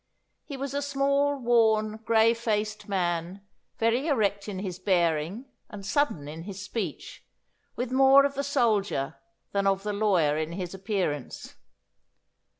He 0.43 0.57
was 0.57 0.73
a 0.73 0.81
small, 0.81 1.37
worn, 1.37 1.97
grey 1.97 2.33
faced 2.33 2.89
man, 2.89 3.45
very 3.77 4.07
erect 4.07 4.49
in 4.49 4.57
his 4.57 4.79
bearing 4.79 5.45
and 5.69 5.85
sudden 5.85 6.27
in 6.27 6.41
his 6.41 6.59
speech, 6.59 7.23
with 7.75 7.91
more 7.91 8.25
of 8.25 8.33
the 8.33 8.43
soldier 8.43 9.17
than 9.51 9.67
of 9.67 9.83
the 9.83 9.93
lawyer 9.93 10.37
in 10.39 10.53
his 10.53 10.73
appearance. 10.73 11.53